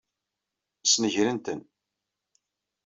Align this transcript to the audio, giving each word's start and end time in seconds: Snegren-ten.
Snegren-ten. 0.85 1.61